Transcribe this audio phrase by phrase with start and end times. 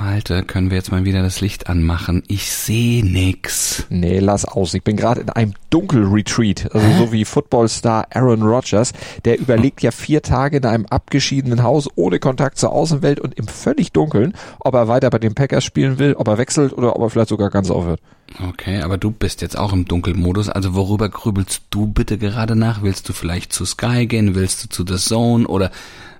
[0.00, 2.22] Malte, können wir jetzt mal wieder das Licht anmachen?
[2.26, 3.84] Ich sehe nix.
[3.90, 4.72] Nee, lass aus.
[4.72, 6.74] Ich bin gerade in einem Dunkelretreat.
[6.74, 6.98] Also Hä?
[6.98, 8.94] so wie Footballstar Aaron Rodgers.
[9.26, 13.46] Der überlegt ja vier Tage in einem abgeschiedenen Haus ohne Kontakt zur Außenwelt und im
[13.46, 17.02] völlig Dunkeln, ob er weiter bei den Packers spielen will, ob er wechselt oder ob
[17.02, 18.00] er vielleicht sogar ganz aufhört.
[18.48, 20.48] Okay, aber du bist jetzt auch im Dunkelmodus.
[20.48, 22.82] Also worüber grübelst du bitte gerade nach?
[22.82, 24.34] Willst du vielleicht zu Sky gehen?
[24.34, 25.46] Willst du zu The Zone?
[25.46, 25.70] Oder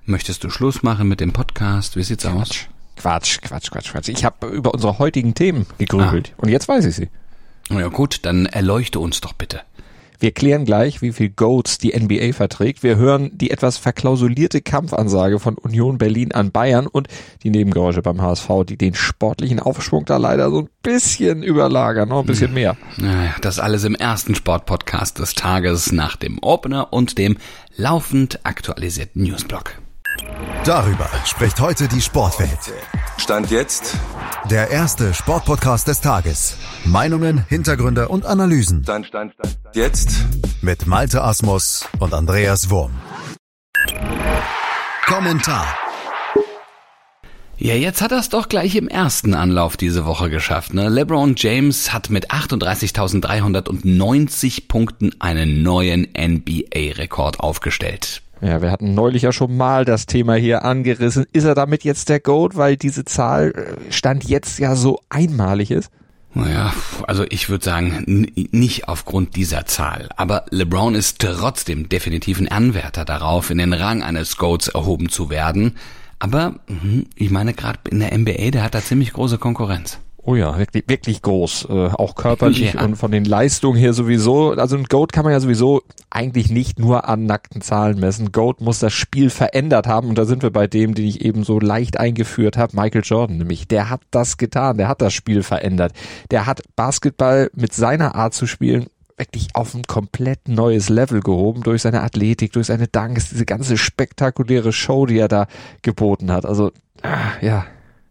[0.05, 1.95] möchtest du Schluss machen mit dem Podcast?
[1.95, 2.67] Wie sieht's aus?
[2.95, 4.09] Quatsch, Quatsch, Quatsch, Quatsch.
[4.09, 6.41] Ich habe über unsere heutigen Themen gegrübelt ah.
[6.41, 7.09] und jetzt weiß ich sie.
[7.69, 9.61] Na ja gut, dann erleuchte uns doch bitte.
[10.21, 12.83] Wir klären gleich, wie viel Goats die NBA verträgt.
[12.83, 17.07] Wir hören die etwas verklausulierte Kampfansage von Union Berlin an Bayern und
[17.41, 22.19] die Nebengeräusche beim HSV, die den sportlichen Aufschwung da leider so ein bisschen überlagern, noch
[22.19, 22.77] ein bisschen mehr.
[22.97, 27.37] Naja, das alles im ersten Sportpodcast des Tages nach dem Opener und dem
[27.75, 29.81] laufend aktualisierten Newsblog.
[30.63, 32.59] Darüber spricht heute die Sportwelt.
[33.17, 33.97] Stand jetzt
[34.49, 36.57] der erste Sportpodcast des Tages.
[36.85, 38.83] Meinungen, Hintergründe und Analysen.
[38.83, 39.75] Stand, stand, stand, stand.
[39.75, 40.25] Jetzt
[40.61, 42.91] mit Malte Asmus und Andreas Wurm.
[45.05, 45.77] Kommentar.
[47.57, 50.73] Ja, jetzt hat er es doch gleich im ersten Anlauf diese Woche geschafft.
[50.73, 50.89] Ne?
[50.89, 58.23] LeBron James hat mit 38.390 Punkten einen neuen NBA-Rekord aufgestellt.
[58.41, 61.25] Ja, wir hatten neulich ja schon mal das Thema hier angerissen.
[61.31, 65.69] Ist er damit jetzt der Goat, weil diese Zahl äh, Stand jetzt ja so einmalig
[65.69, 65.91] ist?
[66.33, 66.73] Naja,
[67.07, 70.09] also ich würde sagen, nicht aufgrund dieser Zahl.
[70.15, 75.29] Aber LeBron ist trotzdem definitiv ein Anwärter darauf, in den Rang eines Goats erhoben zu
[75.29, 75.75] werden.
[76.19, 79.99] Aber hm, ich meine, gerade in der NBA, der hat da ziemlich große Konkurrenz.
[80.23, 81.67] Oh ja, wirklich, wirklich groß.
[81.69, 82.83] Äh, auch körperlich ja.
[82.83, 84.51] und von den Leistungen her sowieso.
[84.51, 88.31] Also ein Goat kann man ja sowieso eigentlich nicht nur an nackten Zahlen messen.
[88.31, 91.43] Goat muss das Spiel verändert haben und da sind wir bei dem, den ich eben
[91.43, 93.67] so leicht eingeführt habe, Michael Jordan nämlich.
[93.67, 95.93] Der hat das getan, der hat das Spiel verändert.
[96.29, 101.61] Der hat Basketball mit seiner Art zu spielen wirklich auf ein komplett neues Level gehoben
[101.61, 105.45] durch seine Athletik, durch seine Danks, diese ganze spektakuläre Show, die er da
[105.83, 106.43] geboten hat.
[106.43, 106.71] Also,
[107.03, 107.65] ah, ja,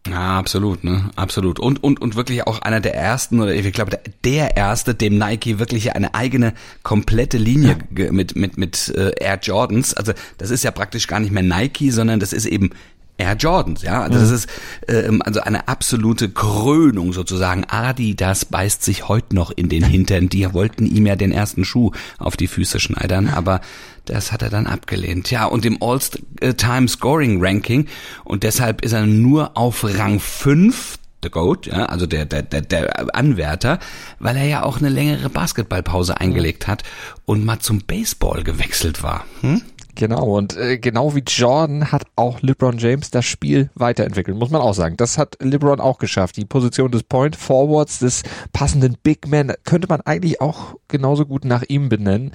[0.09, 1.11] ja, absolut, ne?
[1.15, 1.59] Absolut.
[1.59, 5.59] Und, und, und wirklich auch einer der ersten, oder ich glaube, der, erste, dem Nike
[5.59, 8.11] wirklich eine eigene komplette Linie ja.
[8.11, 9.93] mit, mit, mit äh, Air Jordans.
[9.93, 12.71] Also das ist ja praktisch gar nicht mehr Nike, sondern das ist eben
[13.21, 14.01] Air Jordans, ja.
[14.01, 14.35] Also das mhm.
[14.35, 14.49] ist
[14.87, 17.65] ähm, also eine absolute Krönung sozusagen.
[17.65, 20.29] Adidas beißt sich heute noch in den Hintern.
[20.29, 23.61] Die wollten ihm ja den ersten Schuh auf die Füße schneidern, aber
[24.05, 25.29] das hat er dann abgelehnt.
[25.29, 27.87] Ja, und im All-Time Scoring Ranking
[28.23, 32.61] und deshalb ist er nur auf Rang 5 The Goat, ja, also der, der, der,
[32.61, 33.77] der Anwärter,
[34.17, 36.81] weil er ja auch eine längere Basketballpause eingelegt hat
[37.25, 39.25] und mal zum Baseball gewechselt war.
[39.41, 39.61] Hm?
[39.95, 44.61] Genau, und äh, genau wie Jordan hat auch LeBron James das Spiel weiterentwickelt, muss man
[44.61, 44.95] auch sagen.
[44.97, 46.37] Das hat LeBron auch geschafft.
[46.37, 51.45] Die Position des Point Forwards, des passenden Big Man, könnte man eigentlich auch genauso gut
[51.45, 52.31] nach ihm benennen.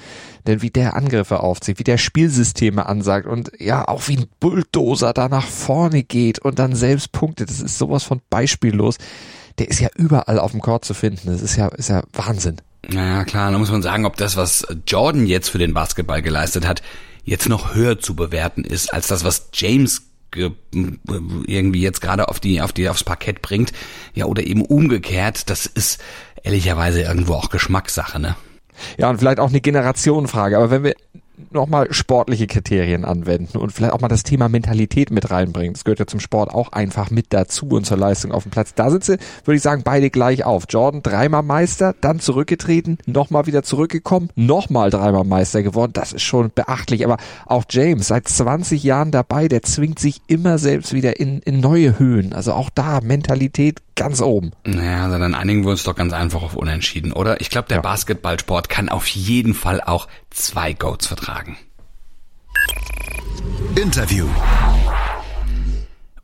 [0.46, 5.12] Denn wie der Angriffe aufzieht, wie der Spielsysteme ansagt und ja, auch wie ein Bulldozer
[5.12, 8.98] da nach vorne geht und dann selbst punktet, das ist sowas von beispiellos.
[9.58, 11.28] Der ist ja überall auf dem Court zu finden.
[11.28, 12.56] Das ist ja, ist ja Wahnsinn.
[12.88, 16.66] Naja, klar, da muss man sagen, ob das, was Jordan jetzt für den Basketball geleistet
[16.66, 16.82] hat,
[17.26, 20.02] jetzt noch höher zu bewerten ist als das, was James
[20.34, 23.72] irgendwie jetzt gerade auf die auf die aufs Parkett bringt,
[24.14, 26.00] ja oder eben umgekehrt, das ist
[26.42, 28.36] ehrlicherweise irgendwo auch Geschmackssache, ne?
[28.98, 30.94] Ja, und vielleicht auch eine Generationenfrage, aber wenn wir
[31.50, 35.74] nochmal sportliche Kriterien anwenden und vielleicht auch mal das Thema Mentalität mit reinbringen.
[35.74, 38.74] Das gehört ja zum Sport auch einfach mit dazu und zur Leistung auf dem Platz.
[38.74, 40.64] Da sie, würde ich sagen, beide gleich auf.
[40.68, 45.92] Jordan dreimal Meister, dann zurückgetreten, nochmal wieder zurückgekommen, nochmal dreimal Meister geworden.
[45.92, 47.04] Das ist schon beachtlich.
[47.04, 47.16] Aber
[47.46, 51.98] auch James, seit 20 Jahren dabei, der zwingt sich immer selbst wieder in, in neue
[51.98, 52.32] Höhen.
[52.32, 54.52] Also auch da Mentalität ganz oben.
[54.64, 57.40] Naja, also dann einigen wir uns doch ganz einfach auf Unentschieden, oder?
[57.40, 57.82] Ich glaube, der ja.
[57.82, 61.56] Basketballsport kann auf jeden Fall auch zwei Goats vertragen.
[63.74, 64.26] Interview.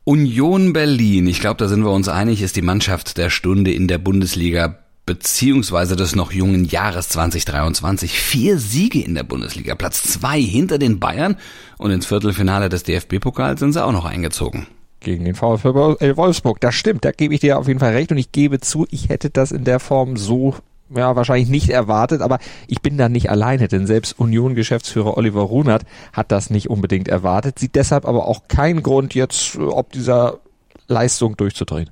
[0.05, 3.87] Union Berlin, ich glaube, da sind wir uns einig, ist die Mannschaft der Stunde in
[3.87, 8.19] der Bundesliga beziehungsweise des noch jungen Jahres 2023.
[8.19, 11.37] Vier Siege in der Bundesliga, Platz zwei hinter den Bayern
[11.77, 14.67] und ins Viertelfinale des DFB-Pokals sind sie auch noch eingezogen
[15.03, 16.59] gegen den VfL äh, Wolfsburg.
[16.59, 19.09] Das stimmt, da gebe ich dir auf jeden Fall recht und ich gebe zu, ich
[19.09, 20.55] hätte das in der Form so
[20.95, 25.83] ja, wahrscheinlich nicht erwartet, aber ich bin da nicht alleine, denn selbst Union-Geschäftsführer Oliver Runert
[26.11, 30.39] hat das nicht unbedingt erwartet, sieht deshalb aber auch keinen Grund jetzt, ob dieser
[30.87, 31.89] Leistung durchzudrehen.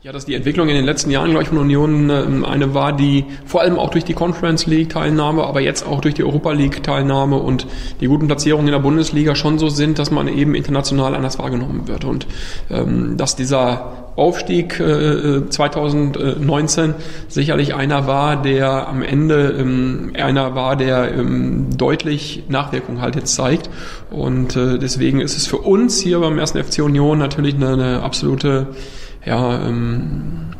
[0.00, 2.92] Ja, dass die Entwicklung in den letzten Jahren, glaube ich, von Union ähm, eine war,
[2.92, 6.52] die vor allem auch durch die Conference League Teilnahme, aber jetzt auch durch die Europa
[6.52, 7.66] League Teilnahme und
[8.00, 11.88] die guten Platzierungen in der Bundesliga schon so sind, dass man eben international anders wahrgenommen
[11.88, 12.28] wird und
[12.70, 16.94] ähm, dass dieser Aufstieg äh, 2019
[17.28, 23.34] sicherlich einer war, der am Ende ähm, einer war, der ähm, deutlich Nachwirkung halt jetzt
[23.34, 23.70] zeigt.
[24.10, 28.02] Und äh, deswegen ist es für uns hier beim ersten FC Union natürlich eine, eine
[28.02, 28.68] absolute,
[29.28, 30.54] ja, ähm,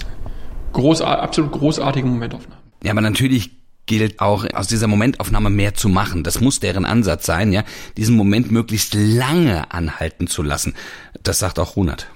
[0.75, 2.61] groß, absolut großartige Momentaufnahme.
[2.85, 3.51] Ja, aber natürlich
[3.87, 6.23] gilt auch aus dieser Momentaufnahme mehr zu machen.
[6.23, 7.65] Das muss deren Ansatz sein, ja,
[7.97, 10.75] diesen Moment möglichst lange anhalten zu lassen.
[11.23, 12.09] Das sagt auch Runert.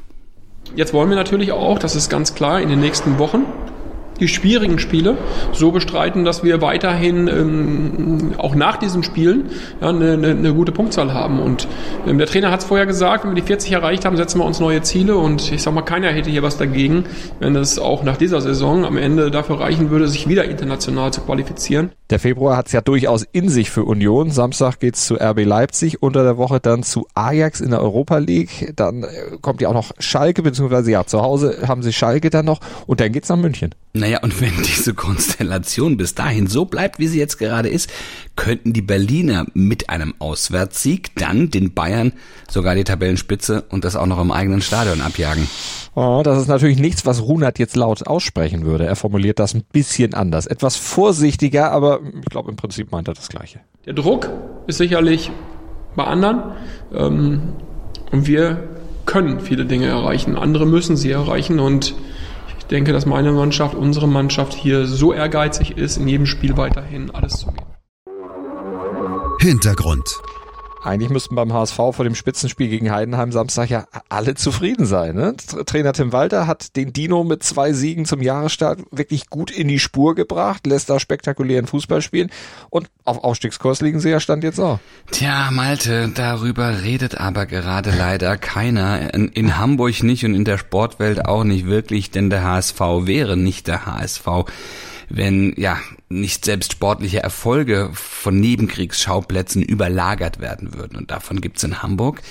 [0.77, 3.45] Jetzt wollen wir natürlich auch, das ist ganz klar, in den nächsten Wochen
[4.21, 5.17] die schwierigen Spiele
[5.53, 9.51] so bestreiten, dass wir weiterhin ähm, auch nach diesen Spielen
[9.81, 11.41] ja, eine, eine, eine gute Punktzahl haben.
[11.41, 11.67] Und
[12.07, 14.45] ähm, der Trainer hat es vorher gesagt, wenn wir die 40 erreicht haben, setzen wir
[14.45, 15.17] uns neue Ziele.
[15.17, 17.05] Und ich sag mal, keiner hätte hier was dagegen,
[17.41, 21.23] wenn es auch nach dieser Saison am Ende dafür reichen würde, sich wieder international zu
[21.23, 21.91] qualifizieren.
[22.11, 24.31] Der Februar hat es ja durchaus in sich für Union.
[24.31, 28.73] Samstag geht's zu RB Leipzig, unter der Woche dann zu Ajax in der Europa League.
[28.77, 29.07] Dann äh,
[29.41, 33.01] kommt ja auch noch Schalke, beziehungsweise ja, zu Hause haben sie Schalke dann noch und
[33.01, 33.75] dann geht's nach München.
[34.03, 37.89] Naja, und wenn diese Konstellation bis dahin so bleibt, wie sie jetzt gerade ist,
[38.35, 42.13] könnten die Berliner mit einem Auswärtssieg dann den Bayern
[42.51, 45.47] sogar die Tabellenspitze und das auch noch im eigenen Stadion abjagen.
[45.95, 48.87] Oh, das ist natürlich nichts, was Runert jetzt laut aussprechen würde.
[48.87, 50.47] Er formuliert das ein bisschen anders.
[50.49, 53.61] Etwas vorsichtiger, aber ich glaube im Prinzip meint er das Gleiche.
[53.87, 54.29] Der Druck
[54.67, 55.31] ist sicherlich
[55.95, 56.43] bei anderen.
[56.93, 57.53] Ähm,
[58.11, 58.69] und wir
[59.07, 60.35] können viele Dinge erreichen.
[60.35, 61.95] Andere müssen sie erreichen und
[62.63, 67.11] ich denke, dass meine Mannschaft, unsere Mannschaft hier so ehrgeizig ist, in jedem Spiel weiterhin
[67.11, 67.67] alles zu geben.
[69.41, 70.23] Hintergrund.
[70.85, 75.15] Eigentlich müssten beim HSV vor dem Spitzenspiel gegen Heidenheim Samstag ja alle zufrieden sein.
[75.15, 75.37] Ne?
[75.65, 79.79] Trainer Tim Walter hat den Dino mit zwei Siegen zum Jahresstart wirklich gut in die
[79.79, 82.31] Spur gebracht, lässt da spektakulären Fußball spielen
[82.69, 84.81] und auf Aufstiegskurs liegen sie ja Stand jetzt auch.
[85.11, 89.15] Tja, Malte, darüber redet aber gerade leider keiner.
[89.15, 93.37] In, in Hamburg nicht und in der Sportwelt auch nicht wirklich, denn der HSV wäre
[93.37, 94.27] nicht der HSV
[95.15, 95.79] wenn ja
[96.09, 100.97] nicht selbst sportliche Erfolge von Nebenkriegsschauplätzen überlagert werden würden.
[100.97, 102.23] Und davon gibt's in Hamburg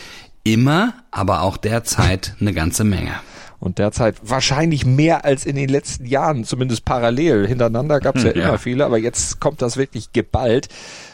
[0.44, 3.13] immer, aber auch derzeit eine ganze Menge.
[3.62, 7.48] Und derzeit wahrscheinlich mehr als in den letzten Jahren, zumindest parallel.
[7.48, 10.68] Hintereinander gab es ja, ja immer viele, aber jetzt kommt das wirklich geballt.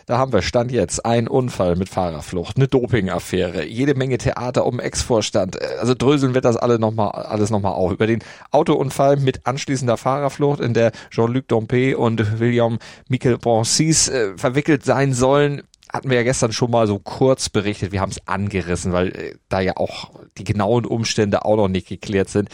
[0.05, 4.79] Da haben wir Stand jetzt ein Unfall mit Fahrerflucht, eine Dopingaffäre, jede Menge Theater um
[4.79, 5.61] Ex-Vorstand.
[5.81, 7.91] Also dröseln wird das alle noch mal, alles nochmal auf.
[7.91, 12.79] Über den Autounfall mit anschließender Fahrerflucht, in der Jean-Luc Dompe und William
[13.09, 17.91] Michel Bonsis äh, verwickelt sein sollen hatten wir ja gestern schon mal so kurz berichtet.
[17.91, 21.87] Wir haben es angerissen, weil äh, da ja auch die genauen Umstände auch noch nicht
[21.87, 22.49] geklärt sind.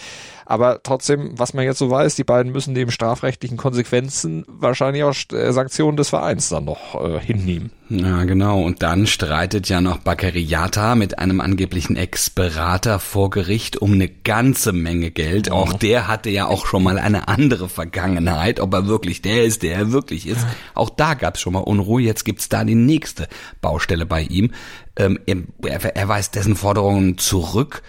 [0.45, 5.15] Aber trotzdem, was man jetzt so weiß, die beiden müssen neben strafrechtlichen Konsequenzen wahrscheinlich auch
[5.31, 7.71] äh, Sanktionen des Vereins dann noch äh, hinnehmen.
[8.00, 8.63] Ja, genau.
[8.63, 14.74] Und dann streitet ja noch Bakariata mit einem angeblichen Ex-Berater vor Gericht um eine ganze
[14.74, 15.51] Menge Geld.
[15.51, 15.56] Oh.
[15.56, 18.60] Auch der hatte ja auch schon mal eine andere Vergangenheit.
[18.60, 20.45] Ob er wirklich der ist, der er wirklich ist.
[20.74, 22.01] Auch da gab's schon mal Unruhe.
[22.01, 23.28] Jetzt gibt's da die nächste
[23.62, 24.51] Baustelle bei ihm.
[24.96, 27.84] Ähm, er, er weist dessen Forderungen zurück.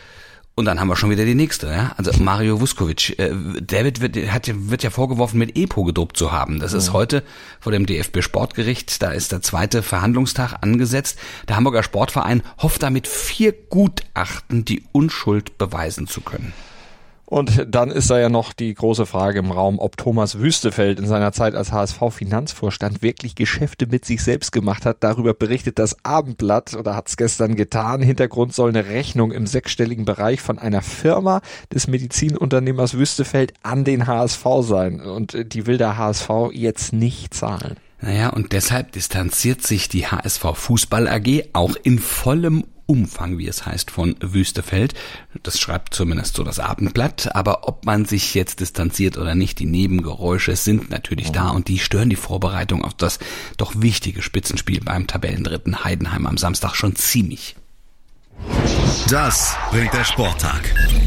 [0.56, 1.92] Und dann haben wir schon wieder die nächste, ja.
[1.96, 6.60] Also Mario Vuskovic, äh, David wird, hat, wird ja vorgeworfen, mit EPO gedopt zu haben.
[6.60, 7.24] Das ist heute
[7.58, 9.02] vor dem DFB Sportgericht.
[9.02, 11.18] Da ist der zweite Verhandlungstag angesetzt.
[11.48, 16.52] Der Hamburger Sportverein hofft damit vier Gutachten die Unschuld beweisen zu können.
[17.26, 21.06] Und dann ist da ja noch die große Frage im Raum, ob Thomas Wüstefeld in
[21.06, 24.98] seiner Zeit als HSV-Finanzvorstand wirklich Geschäfte mit sich selbst gemacht hat.
[25.00, 28.02] Darüber berichtet das Abendblatt oder hat es gestern getan.
[28.02, 31.40] Hintergrund soll eine Rechnung im sechsstelligen Bereich von einer Firma
[31.72, 35.00] des Medizinunternehmers Wüstefeld an den HSV sein.
[35.00, 37.76] Und die will der HSV jetzt nicht zahlen.
[38.02, 43.66] Naja, und deshalb distanziert sich die HSV Fußball AG auch in vollem Umfang, wie es
[43.66, 44.94] heißt, von Wüstefeld.
[45.42, 47.34] Das schreibt zumindest so das Abendblatt.
[47.34, 51.78] Aber ob man sich jetzt distanziert oder nicht, die Nebengeräusche sind natürlich da und die
[51.78, 53.18] stören die Vorbereitung auf das
[53.56, 57.56] doch wichtige Spitzenspiel beim Tabellendritten Heidenheim am Samstag schon ziemlich.
[59.08, 60.62] Das bringt der Sporttag.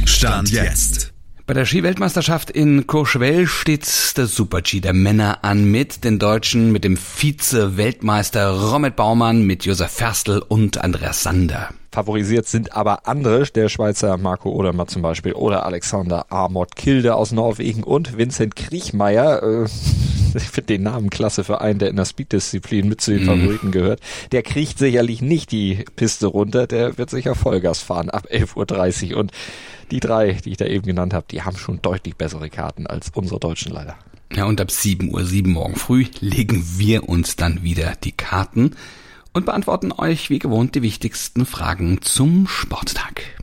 [0.05, 1.06] Stand jetzt.
[1.47, 3.87] Bei der Skiweltmeisterschaft in Courchevel steht
[4.17, 9.89] der Super-G der Männer an mit den Deutschen, mit dem Vize-Weltmeister Romet Baumann, mit Josef
[9.89, 11.69] Ferstl und Andreas Sander.
[11.93, 17.31] Favorisiert sind aber andere, der Schweizer Marco Odermatt zum Beispiel oder Alexander Amort Kilde aus
[17.31, 19.41] Norwegen und Vincent Kriechmeier.
[19.41, 19.63] Äh,
[20.35, 23.25] ich finde den Namen klasse für einen, der in der Speed-Disziplin mit zu den mhm.
[23.25, 24.01] Favoriten gehört.
[24.33, 29.19] Der kriecht sicherlich nicht die Piste runter, der wird sicher Vollgas fahren ab 11.30 Uhr
[29.21, 29.31] und
[29.91, 33.09] die drei, die ich da eben genannt habe, die haben schon deutlich bessere Karten als
[33.13, 33.95] unsere Deutschen leider.
[34.33, 38.71] Ja, und ab 7 Uhr 7 morgen früh legen wir uns dann wieder die Karten
[39.33, 43.36] und beantworten euch wie gewohnt die wichtigsten Fragen zum Sporttag.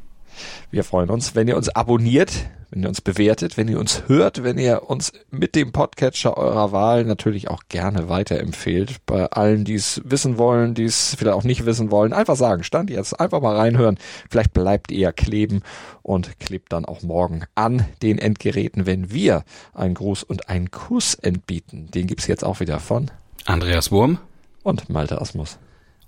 [0.75, 2.33] Wir freuen uns, wenn ihr uns abonniert,
[2.71, 6.73] wenn ihr uns bewertet, wenn ihr uns hört, wenn ihr uns mit dem Podcatcher eurer
[6.73, 8.97] Wahl natürlich auch gerne weiterempfehlt.
[9.07, 12.65] Bei allen, die es wissen wollen, die es vielleicht auch nicht wissen wollen, einfach sagen,
[12.65, 13.99] stand jetzt, einfach mal reinhören.
[14.29, 15.63] Vielleicht bleibt ihr kleben
[16.03, 21.15] und klebt dann auch morgen an den Endgeräten, wenn wir einen Gruß und einen Kuss
[21.15, 21.89] entbieten.
[21.93, 23.13] Den gibt's jetzt auch wieder von
[23.45, 24.19] Andreas Wurm
[24.65, 25.57] und Malte Asmus.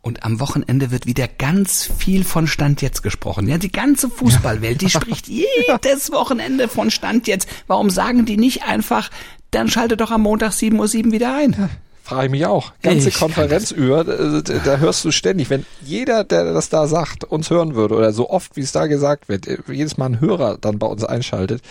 [0.07, 3.49] Und am Wochenende wird wieder ganz viel von Stand jetzt gesprochen.
[3.49, 7.49] Ja, die ganze Fußballwelt, die spricht jedes Wochenende von Stand jetzt.
[7.67, 9.11] Warum sagen die nicht einfach,
[9.51, 11.71] dann schalte doch am Montag 7.07 Uhr wieder ein?
[12.05, 12.73] Frage ich mich auch.
[12.83, 17.25] Ganze ich Konferenz über, da, da, hörst du ständig, wenn jeder, der das da sagt,
[17.25, 20.57] uns hören würde oder so oft, wie es da gesagt wird, jedes Mal ein Hörer
[20.61, 21.63] dann bei uns einschaltet,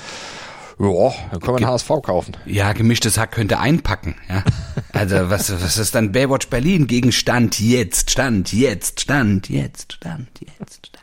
[0.80, 2.36] ja, dann können wir einen HSV kaufen.
[2.46, 4.16] Ja, gemischtes Hack könnte einpacken.
[4.30, 4.44] Ja.
[4.92, 10.40] Also was, was ist dann Baywatch Berlin gegen Stand jetzt, Stand jetzt, Stand jetzt, Stand
[10.40, 11.02] jetzt, Stand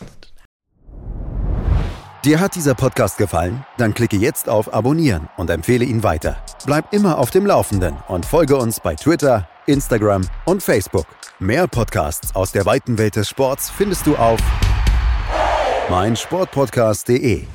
[0.00, 0.30] jetzt.
[2.24, 3.64] Dir hat dieser Podcast gefallen?
[3.78, 6.36] Dann klicke jetzt auf Abonnieren und empfehle ihn weiter.
[6.66, 11.06] Bleib immer auf dem Laufenden und folge uns bei Twitter, Instagram und Facebook.
[11.38, 14.38] Mehr Podcasts aus der weiten Welt des Sports findest du auf
[15.88, 17.46] meinsportpodcast.de.